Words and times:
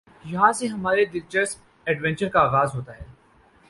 یہاں 0.25 0.51
سے 0.51 0.67
ہمارے 0.67 1.05
دلچسپ 1.05 1.59
ایڈونچر 1.87 2.29
کا 2.29 2.39
آغاز 2.39 2.75
ہوتا 2.75 2.97
ہے۔ 2.97 3.03